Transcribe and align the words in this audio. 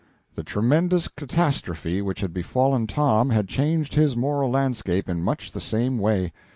The 0.33 0.41
tremendous 0.43 1.07
catastrophe 1.07 2.01
which 2.01 2.21
had 2.21 2.33
befallen 2.33 2.87
Tom 2.87 3.29
had 3.29 3.47
changed 3.47 3.93
his 3.93 4.15
moral 4.17 4.49
landscape 4.49 5.07
in 5.07 5.21
much 5.21 5.51
the 5.51 5.61
same 5.61 5.99
way. 5.99 6.33